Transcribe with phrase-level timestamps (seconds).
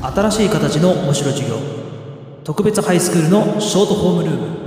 [0.00, 1.56] 新しい形の面白授業。
[2.44, 4.58] 特別ハイスクールのショートホームルーム。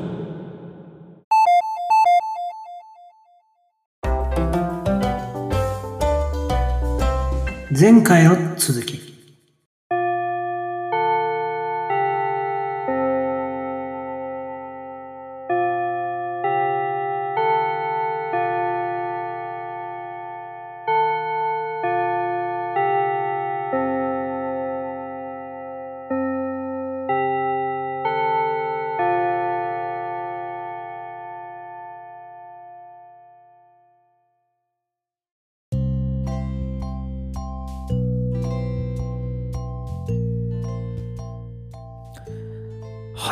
[7.79, 9.10] 前回の続き。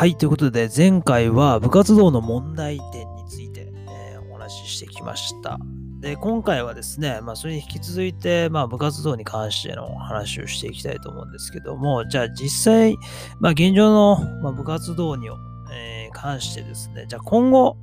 [0.00, 5.58] はい、ということで、前回は部活動の問題点について、えー、お話ししてきました。
[6.00, 12.96] で、今回はですね、まあ、それに引き続いて、まあ、部活動に関しての話をしていきたいと思うんですけども、じゃあ実際、
[13.40, 15.28] まあ、現状の、ま、部活動に、
[15.70, 17.76] えー、関してですね、じゃあ今後、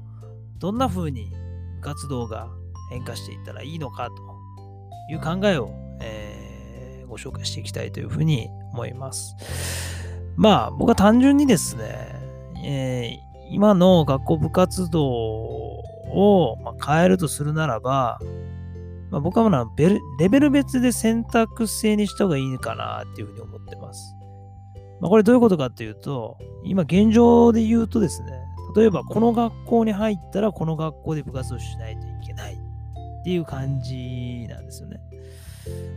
[0.58, 1.31] どんな風に
[1.75, 2.47] 部活動が
[2.89, 5.69] 変化していったらいいのかという考えを、
[6.02, 9.36] えー、ご紹介していきたいというふうに思います。
[10.38, 12.16] まあ、僕は単純にですね、
[12.63, 13.17] えー、
[13.50, 18.19] 今の学校部活動を、ま変えるとするならば、
[19.11, 24.16] まあ、僕はまあレベル別で選択制にした方がいいかなっていうふうに思ってます。
[25.00, 28.31] まあ、これどういうことかっていうと、今現状で言うとですね、
[28.75, 32.58] 例えばこの学校に入ったらこの学校で部活をしないといけないっ
[33.23, 35.00] ていう感じなんですよね。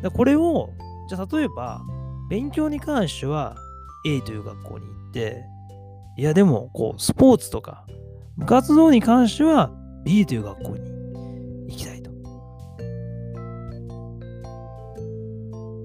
[0.03, 0.71] だこれを、
[1.09, 1.81] じゃあ例えば
[2.29, 3.57] 勉強に関しては
[4.07, 5.45] A という学校に行って、
[6.21, 7.87] いやでも、こう、スポーツとか、
[8.37, 9.73] 部活動に関しては
[10.05, 12.11] B という学校に行きたいと。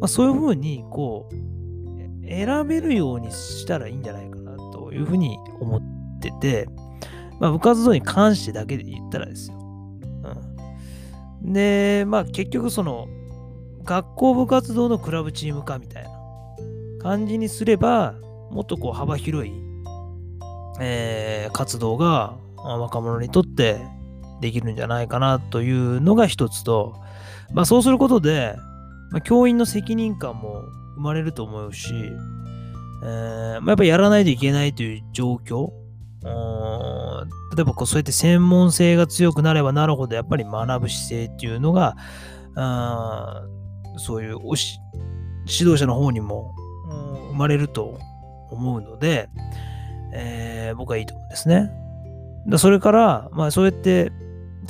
[0.02, 5.82] まあ、そういうふうに、こう、選べるようにしたらいいんじゃないかなというふうに思っ
[6.20, 6.68] てて、
[7.40, 9.58] まあ、部活動に関してだけで言ったらですよ。
[9.58, 13.08] うん、で、まあ結局その、
[13.86, 16.10] 学校部活動のクラブチーム化みたいな。
[17.00, 18.16] 感じにすれば、
[18.52, 19.65] もっとこう幅広い、
[20.80, 23.80] えー、活動が若者にとって
[24.42, 26.96] できるんじゃないかなというのが一つと、
[27.54, 28.56] まあ、そうすることで、
[29.12, 30.64] まあ、教員の責任感も
[30.96, 31.94] 生まれると思うし、
[33.04, 35.70] えーまあ、やっぱりやらないといけないという状況、
[37.56, 41.96] 例えばこうそうやって専門性が強くなればなるほどやっぱり学ぶ姿勢っていうのが
[42.56, 43.44] あ、
[43.98, 46.56] そういう指導者の方にも
[47.32, 48.00] 生まれると
[48.50, 49.30] 思うので、
[50.16, 51.72] えー、僕はいいと思うんですね。
[52.48, 54.12] だそれから、まあそうやって、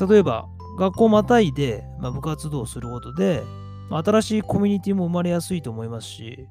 [0.10, 0.48] 例えば
[0.78, 3.44] 学校またいで、まあ、部活動をすることで、
[3.90, 6.50] まあ、新しいコミュニティも生まれやすいと思いますし、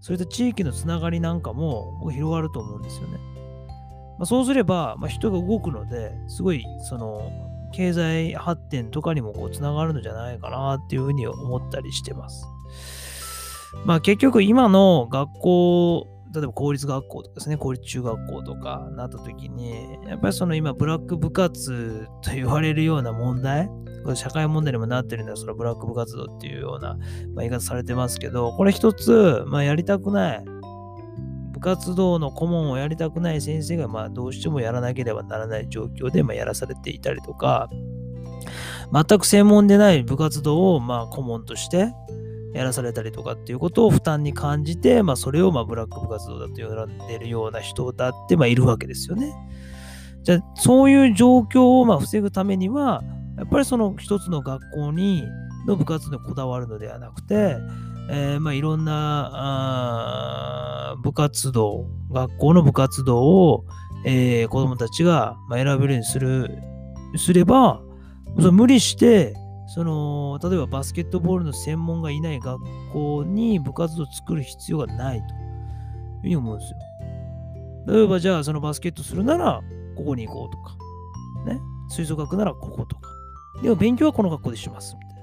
[0.00, 3.18] そういった地域のつながりなんかも広がると思うんですよね。
[4.18, 7.30] まあ、そうすれば、まあ、人が動くので、すごい、その、
[7.72, 12.46] 経済発展とかにもこうつながるのじゃないかなっていうふうに思ったりしてます。
[13.84, 23.68] まあ結局今の学校、例えば公立学校とかですね、公立中学校とかなった時に、やっぱりその今ブラック部活と言われるような問題、
[24.04, 27.00] これ社会問題にもなってるんだそのブラック部活動っていうような、まあ、
[27.40, 30.44] 言い方されてますけど、これ一つ、まあ、やりたくない、
[31.52, 37.68] 部活動の顧問をやりたくない先生が、まあ、どうしてもやらなければならない状況で、まあ、やらされていたりとか、
[38.92, 41.92] 全く専門でない部活動を、まあ、顧問として、
[42.58, 49.32] やらされたりとかっていうことを負担に感じて、まあ、それをまブラック部活動だと呼んでるような人だってまあいるわけですよね。
[50.24, 53.04] じゃあ、そういう状況をま防ぐためには、
[53.36, 55.22] やっぱりその一つの学校に
[55.68, 57.58] の部活にこだわるのではなくて、
[58.10, 60.16] えー、まあいろんな
[61.04, 63.64] 部活動、学校の部活動を、
[64.04, 66.58] えー、子供たちがま選べるようにする、
[67.16, 67.80] すれば、
[68.40, 69.34] それ無理して、
[69.68, 72.58] その、例えばバスケットボールの専門がいない学
[72.90, 76.78] 校に部活動を作る必要がないというふうに思うんですよ。
[77.86, 79.60] 例えばじゃあそのバスケットするなら
[79.94, 80.76] ここに行こうとか、
[81.46, 81.60] ね、
[81.90, 83.10] 吹奏楽ならこことか。
[83.62, 85.22] でも勉強はこの学校でしますみたい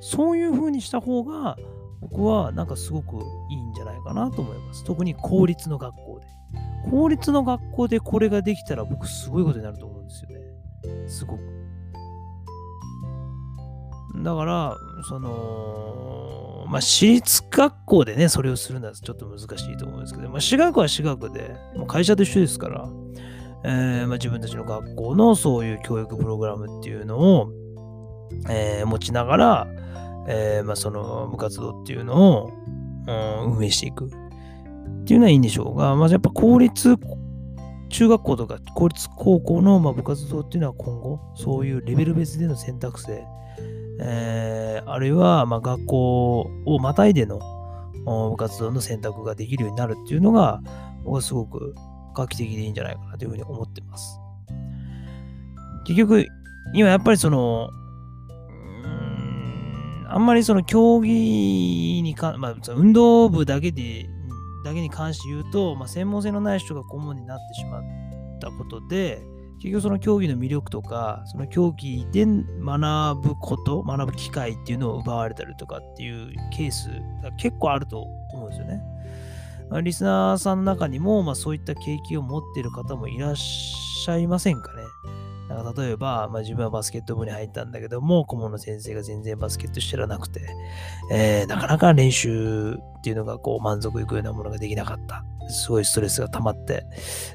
[0.00, 1.56] そういうふうにした方が
[2.00, 4.84] 僕はなんかすごくいいんじゃないかなと思います。
[4.84, 6.26] 特に公立の学校で。
[6.90, 11.08] 公立の学校でこれができたら僕すごいことになると思うんですよね。
[11.08, 11.59] すごく。
[14.16, 14.76] だから、
[15.08, 22.88] その、まあ、私立学校でね、それをするのはちょっと難しいと思うんですけど、まあ、私学は私学で、もう会社と一緒ですから、
[23.64, 27.52] えーまあ、自分たちの学校のそういう教育プログラムっていうのを、
[28.48, 29.66] えー、持ちながら、
[30.28, 32.52] えーまあ、その部活動っていうのを、
[33.06, 34.06] うん、運営していく。
[34.06, 36.96] っていうのはいいんでしょうが、まあ、やっぱ公立
[37.88, 43.06] 中学校とか公立高校のま部活動っていうのは今後、そういうレベル別での選択肢、
[44.02, 47.38] えー、あるいはま学校をまたいでの
[48.04, 50.62] 部活動の選択ができるようになるっていうのが、
[51.04, 51.74] 僕はすごく
[52.14, 54.18] 画期的でいいんじゃないかなというふうに思ってます。
[55.86, 56.26] 結局、
[56.72, 57.68] 今やっぱりその、
[58.86, 64.08] んあんまりその競技にか、まあ、運動部だけで
[64.64, 67.82] だけに関して言うと、まあ、専門性のない人が顧問になってしまっ
[68.40, 69.22] たことで、
[69.60, 76.88] 結局その競技の魅力とか、その競技で学ぶこと、学ぶ機会っていうのを奪われたりとかっていうケース
[77.22, 78.80] が結構あると思うんですよね。
[79.68, 84.82] まあ、リスナーさんの中にも、まあ、そういった経験を持っている方もいらっしゃいませんかね。
[85.50, 90.40] なんか例えば、まあ、自分はバスケット部に入ったんだけども、顧問の先生が全然バスケット知らなくて、
[91.12, 95.22] えー、なかなか練習っていうのがこう満足いくようなものができなかった。
[95.50, 96.84] すごいストレスが溜まって、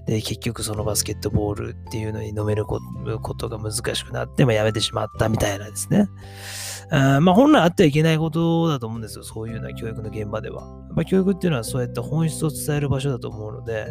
[0.06, 2.80] で、結局そのバスケットボールっていうのに飲めるこ
[3.38, 6.08] とが難しくなって、まあ、やめてしまったみたいなですね。
[6.92, 9.24] あまあ本来あってはいけないことだと思うんですよ。
[9.24, 10.68] そういうような教育の現場では。
[10.96, 13.88] まあ、教育っていうのはそうやって本質を伝える場所だと思うので、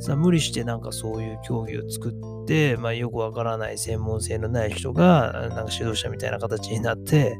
[0.00, 7.36] さ無理してなんかそういう競技を作って、まあ、よくわからない専門性のない人がなんか指導者みたいな形になって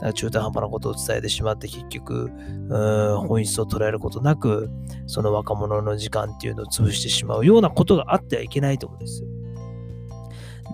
[0.00, 2.30] なんか中途半端なことを伝えてしまって結局
[3.26, 4.68] 本質を捉えることなく
[5.06, 9.28] その若者の時間っていうのを潰してしまうようなことがあってはいけないと思うんですよ。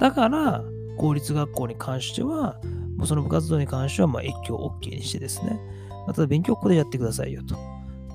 [0.01, 0.63] だから
[0.99, 2.61] 公立学校に関しては
[2.97, 5.61] もうその部活動に関してはまあ越境 OK にしてですね、
[6.07, 7.57] まただ勉強ここでやってくださいよと、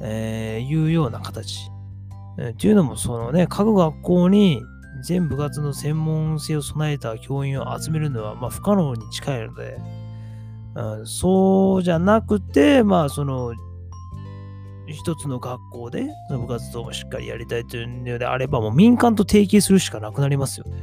[0.01, 1.69] えー、いうような形
[2.37, 4.61] えっていうのも、そのね、各学校に
[5.03, 9.77] 全部活の専門性を備えた教員を集めるのは、まあ、不可能に近いので、
[10.75, 13.53] うん、そうじゃなくて、まあ、その、
[14.87, 20.77] 一つの学校で、部活動をしっかりやりたいというのであれば、もう民間と提携するしかなくなりますよね。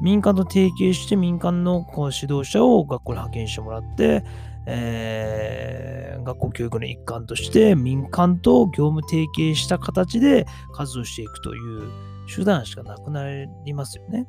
[0.00, 4.24] 民間と提携して民間のこう指導者を学校に派遣してもらって、
[4.66, 11.90] えー、学校教育の一環として民間と業務提携した形で活動していくという
[12.34, 13.24] 手段しかなくな
[13.64, 14.26] りますよね。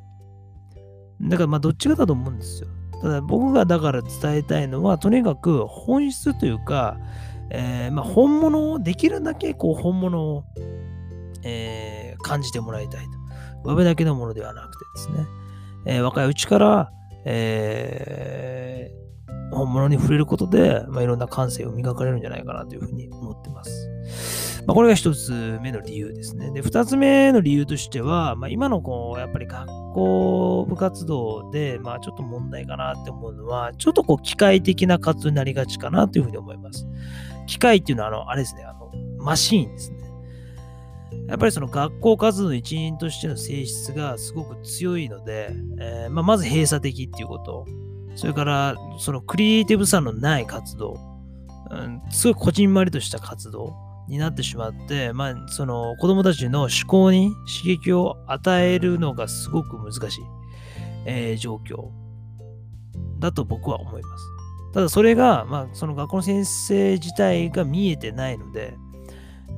[1.20, 2.68] だからまあどっちかだと思うんですよ。
[3.02, 6.96] ただ僕がだから伝えたいのはとにかく本質というか、
[7.50, 10.44] えー、まあ本物をできるだけこう本物を、
[11.44, 13.10] えー、感じてもらいたいと。
[13.64, 15.26] 上辺だけのものではなくてですね、
[15.84, 16.92] えー、若いうちから、
[17.24, 18.90] え、
[19.50, 24.62] 本物に触れることで、まあ、いろんな感性を磨かれるんじゃないかなというふうに思ってます。
[24.66, 26.50] まあ、これが一つ目の理由ですね。
[26.52, 36.86] で、二つ目の理由としては、まあ、今のこう、やっぱり学校部活動で、まあ、ちょっと問題かなって思うのは、ちょっとこう、機械的な活動になりがちかなというふうに思います。
[37.48, 39.98] 機械っていうのは、あの、あれですね、あの、マシーンですね。
[41.26, 45.50] やっぱりその学校活動の一員としての性質がすごく強いので、
[45.80, 47.66] えーまあ、まず閉鎖的っていうこと。
[48.14, 50.98] それから、そのクリエイティブさのない活動、
[51.70, 53.74] うん、すごいこじんまりとした活動
[54.08, 57.30] になってしまって、まあ、その子供たちの思考に
[57.62, 60.24] 刺激を与えるのがすごく難しい、
[61.06, 61.90] えー、状況
[63.18, 64.37] だと僕は思います。
[64.72, 68.76] ただそれが、まあ、その学校の先生自体が見えてないので、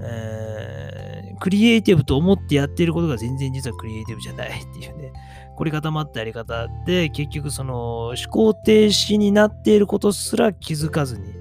[0.02, 5.12] えー、クリエイティブと思ってやっていることが全然実はクリエイティブじゃないっていうね、
[5.56, 11.34] 凝り固まったやり方で、結局その思考停止になっていることすら気づかずに、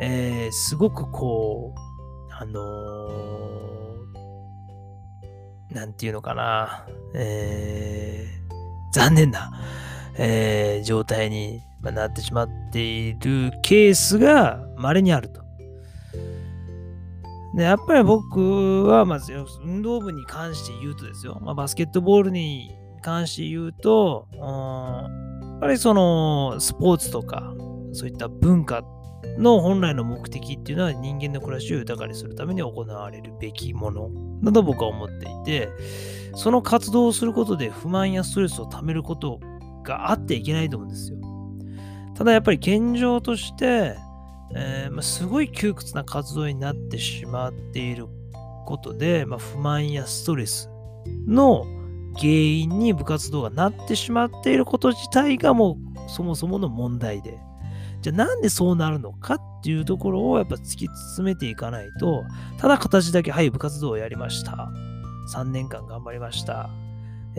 [0.00, 9.50] えー、すごくこう、あのー、なんていうのかな、えー、残念な、
[10.18, 15.42] えー、状態にまなってしまっているケースが稀にあると。
[17.54, 19.32] で、やっぱり僕は、まず、
[19.64, 22.70] 運動部に関して言うとですよ、まあ、バスケットボールに
[23.02, 27.54] 関して言うと、やっぱりそのスポーツとか、
[27.92, 28.82] そういった文化
[29.38, 34.10] の本来の目的っていうのは人間の暮らしを豊かにするために行われるべきもの
[34.42, 35.68] だと僕は思っていて、
[36.34, 39.40] その活動をすることで不満やストレスをためること
[39.82, 41.17] があっていけないと思うんですよ。
[42.18, 43.96] ただやっぱり現状として、
[44.52, 48.08] えーまあ、すごい窮屈な活動になってしまっている
[48.66, 50.68] ことで、まあ、不満やストレス
[51.28, 51.64] の
[52.16, 57.38] 原因に部活動がなってしまっていること自体がもうそもそもの問題で。
[58.00, 62.24] じゃあなんでそうなるのかっていうところをやっぱ突き進めていかないと、
[62.58, 64.70] ただ形だけ、はい、部活動をやりました。
[65.34, 66.68] 3年間頑張りました。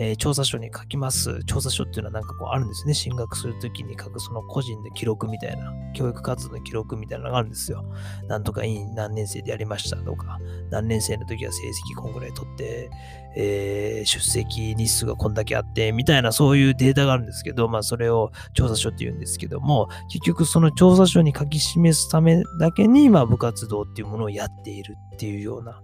[0.02, 1.44] えー、調査書に書きます。
[1.44, 2.94] 調査書っていうのはなんかこうあるんですね。
[2.94, 7.84] 進学するときに書くその個人の記録みたいな、教育活動の記録みたいなのがあるんですよ。
[8.26, 10.38] なんとか委員何年生でやりましたとか、
[10.70, 12.90] 何年生の時は成績こんぐらい取って、
[13.36, 25.82] えー、出席日数がこんだけあって、みたいなそういうデータがあるんですけど、まあそれを調査書って言うんですけども、結局その調査書に書き示すためだけに、まあ部活動っていうものをやっているっていうような、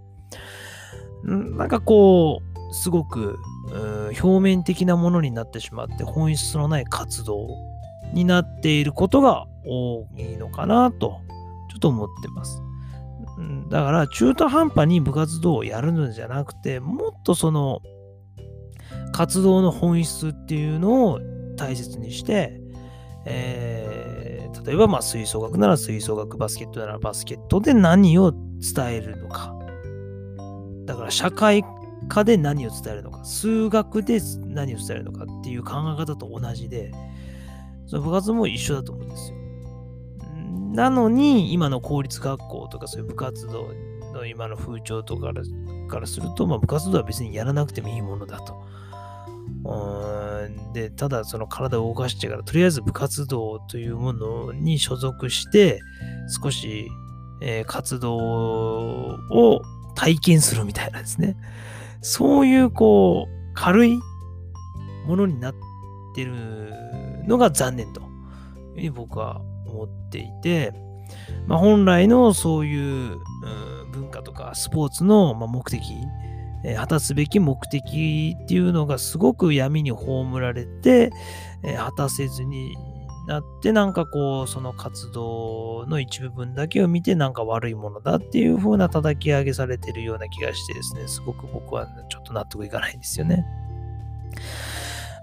[1.22, 3.38] なんかこう、すごく
[3.72, 7.48] 表面的なものになってしまって本質のない活動
[8.12, 11.20] になっていることが多いのかなと
[11.70, 12.62] ちょっと思ってます。
[13.68, 17.82] だから中途半端に部活動をやるのじゃなくてもっとその
[19.12, 21.20] 活動の本質っていうのを
[21.56, 22.60] 大切にして、
[23.26, 29.54] えー、例えばま吹奏楽なら吹奏楽バスケットならバスケットで何を伝えるのか
[30.86, 31.62] だから社会
[32.08, 36.92] 科で何を伝えるのか、数学で何を伝えるのかっていう考え方と同じで、
[37.86, 39.36] その部活も一緒だと思うんですよ。
[40.74, 43.70] なのに、今の公立学校とかそういう部活動
[44.12, 45.32] の今の風潮とか
[45.88, 48.62] からすると、まあ、部活動は別にやらなくてもいいものだと。
[50.72, 55.80] で、ただその体を動かしてから、とりあえず部活動というものに所属して、
[56.42, 56.88] 少し、
[57.40, 59.62] えー、活動を
[59.94, 61.36] 体験するみたいなですね。
[62.06, 63.98] そういうこう、軽い
[65.08, 65.54] ものになっ
[66.14, 66.34] てる
[67.26, 70.72] のが残念というふうに僕は思っていて、
[71.48, 73.18] まあ、本来のそういう、
[73.90, 75.82] 文化とかスポーツの目的、
[76.64, 81.10] え、果たすべき目的っていうのがすごく闇に葬られて、
[81.64, 82.76] え、果たせずに
[83.26, 93.44] なって、なんかこう、その活動の一部分だけを見て、なんか悪いものだっていう風な叩き上げされてるような気がしてですね、すごく僕はちょっと納得いかないんですよね。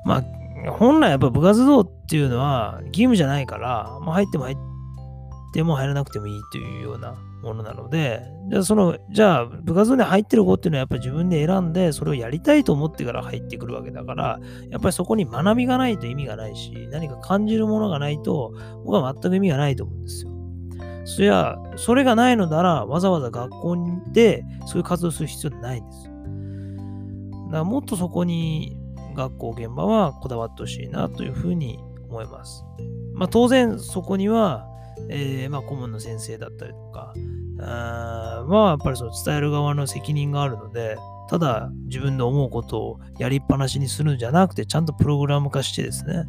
[0.04, 0.24] まあ、
[0.72, 4.58] 本来やっぱ部活動っていうのは義務じゃないから、まあ、入っても入っ
[5.54, 18.54] ても入らなくてもいいというようなものなので、じゃあその、じゃあ部活動に入ってる子っていうのはやっぱり自分で選んで、それをやりたいと思ってから入ってくるわけだから、やっぱりそこに学びがないと意味がないし、何か感じるものがないと、
[18.86, 20.32] 僕は全く意味がないと思うんですよ。
[21.06, 23.78] そりゃ、それがないのなら、わざわざ学校
[24.14, 26.14] でそういう活動する必要ないんですよ。
[27.48, 28.78] だからもっとそこに
[29.16, 31.78] 学校現場はこだわってほしいなというふうに
[32.10, 32.64] 思います。
[33.14, 34.66] まあ当然そこには
[35.10, 37.14] えー、まあ、顧問の先生だったりとか、
[37.60, 40.98] あまあ、やっぱりその伝える側の責任があるので、
[41.30, 46.26] ただ自分の思うことをやりっぱなしにするんじゃなくて、ちゃんとプログラム化してですね、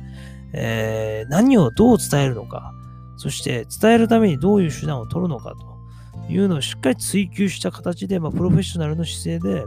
[0.52, 2.72] えー、何をどう伝えるのか、
[3.16, 9.64] そして伝えるためにどういう手段を取るのかというのをしっかり追求した形で、まあ、プロフェッショナルの姿勢で、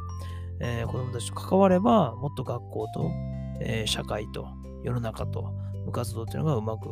[0.59, 3.11] えー、子供たちと関われば、もっと学校と、
[3.61, 4.47] えー、社会と
[4.83, 5.53] 世の中と
[5.85, 6.87] 部活動っていうのがうまく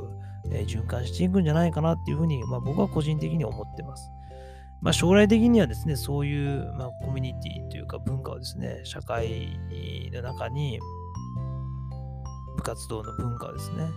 [0.52, 4.12] え、循環していくんじゃないかなっていうふうに、まあ、僕は個人的に思ってます。
[4.82, 9.58] まあ、将来的にはですね、そういう、まあ、コミュニティというか文化をですね、社会
[10.14, 10.80] の中に、
[12.58, 13.90] 部活動の文化をですね、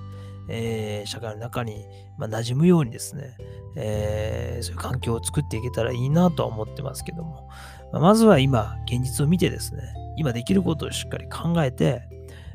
[0.49, 1.87] えー、社会の中に、
[2.17, 3.37] まあ、馴染むようにですね、
[3.77, 7.49] えー、そういう環境を作っていけたらいいなとは思ってますけども、
[7.93, 9.83] まあ、まずは今、現実を見てですね、
[10.17, 12.09] 今できることをしっかり考えて、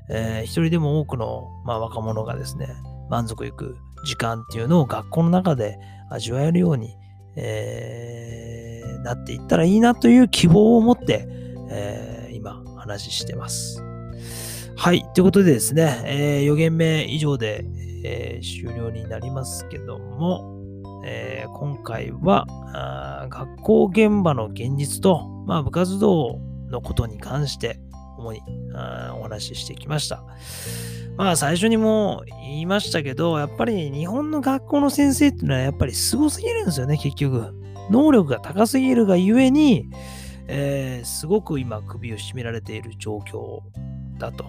[0.09, 2.67] えー、一人でも多くの、まあ、若者がですね、
[3.13, 5.77] 満足いく時間っていうのを学校の中で
[6.09, 6.97] 味わえるように、
[7.35, 11.27] えー、なっていったらいいなという希望を持って、
[11.69, 13.83] えー、今話してます。
[14.75, 15.05] はい。
[15.13, 17.63] ということでですね、えー、予言名以上で、
[18.03, 20.59] えー、終了になりますけども、
[21.05, 22.47] えー、今回は
[23.29, 26.39] 学校現場の現実と、まあ、部活動
[26.71, 27.79] のことに関して
[28.17, 28.41] 主に
[29.19, 30.23] お話ししてきました。
[31.17, 37.53] まあ最初にも言いましたけど、やっぱり日本の学校の先生っていうのはやっぱり凄すぎるんですよね、結局。
[37.91, 39.89] 能力が高すぎるがゆえに、
[40.47, 43.59] えー、すごく今首を絞められている状況
[44.17, 44.45] だと。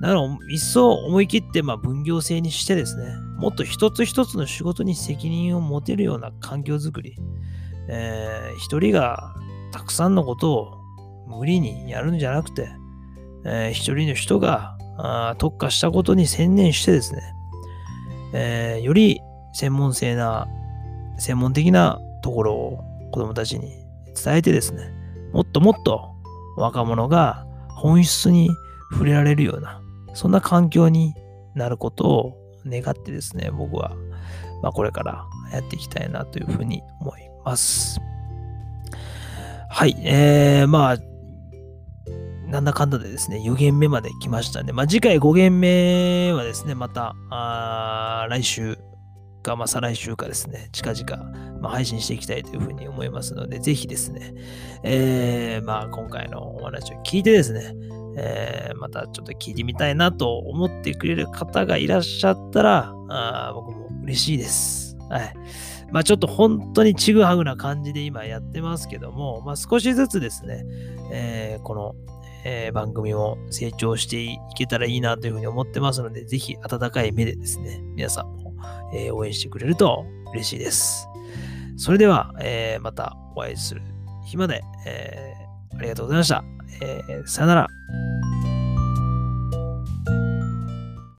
[0.00, 7.16] だから、一層思い切ってまあ分業制にしてですね、もっと一つ一つの仕事に責任を持てるような環境づくり、
[7.88, 9.34] えー、一人が
[9.72, 10.78] たくさんのことを
[11.26, 12.68] 無理にやるんじゃなくて、
[13.44, 17.22] えー、一人の人があ特化したことに専念してですね、
[18.34, 19.20] えー、より
[19.52, 20.48] 専門性な、
[21.18, 23.84] 専門的なところを子供たちに
[24.22, 24.90] 伝えてですね、
[25.32, 26.14] もっともっと
[26.56, 28.50] 若者が本質に
[28.92, 29.80] 触れられるような、
[30.14, 31.14] そんな環境に
[31.54, 32.32] なることを
[32.66, 33.92] 願ってですね、僕は、
[34.62, 38.00] まあ、これからやっていきたいなというふうに思います。
[39.68, 40.98] はい、えー、まあ、
[42.52, 48.76] なんだかんだでですね、4限目まで来ましたんで、まあ、次回5限目はですね、また、あ来週
[49.42, 54.34] か、まあ、再来週かですね、近々、まあ、配信していきたいというふうに思いますので、ぜひですね、
[54.82, 57.72] えー、まあ、今回のお話を聞いてですね、
[58.18, 64.98] えー、またちょっと聞いてみたいなと思ってくれる方がいらっしゃったら、あ僕も嬉しいです。
[65.08, 65.34] はい。
[65.90, 70.64] まあちょっと本当にちぐはぐな感じで今やってますけども、まあ少しずつですね、
[71.10, 71.94] えー、この、
[72.44, 78.54] えー、番組も成長していけたらいいなというふうに思ってますので、ぜひ温かい目でですね、皆さんも、
[78.94, 81.08] えー、応援してくれると嬉しいです。
[81.76, 83.82] それでは、えまたお会いする
[84.26, 85.34] 日まで、え
[85.78, 86.44] ありがとうございました。
[86.80, 88.31] えさよなら。